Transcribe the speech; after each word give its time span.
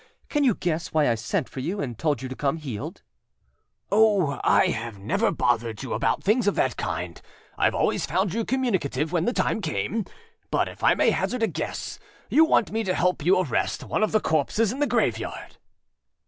Can 0.29 0.43
you 0.43 0.55
guess 0.55 0.91
why 0.91 1.07
I 1.07 1.13
sent 1.13 1.47
for 1.47 1.59
you, 1.59 1.79
and 1.79 1.95
told 1.95 2.23
you 2.23 2.29
to 2.29 2.35
come 2.35 2.57
heeled?â 2.57 3.95
âOh, 3.95 4.41
I 4.43 4.69
never 4.97 5.27
have 5.27 5.37
bothered 5.37 5.83
you 5.83 5.93
about 5.93 6.23
things 6.23 6.47
of 6.47 6.55
that 6.55 6.75
kind. 6.75 7.21
Iâve 7.59 7.73
always 7.75 8.07
found 8.07 8.33
you 8.33 8.43
communicative 8.43 9.11
when 9.11 9.25
the 9.25 9.31
time 9.31 9.61
came. 9.61 10.05
But 10.49 10.67
if 10.67 10.83
I 10.83 10.95
may 10.95 11.11
hazard 11.11 11.43
a 11.43 11.47
guess, 11.47 11.99
you 12.31 12.43
want 12.45 12.71
me 12.71 12.83
to 12.85 12.95
help 12.95 13.23
you 13.23 13.39
arrest 13.41 13.83
one 13.83 14.01
of 14.01 14.11
the 14.11 14.19
corpses 14.19 14.71
in 14.71 14.79
the 14.79 14.87
graveyard. 14.87 15.57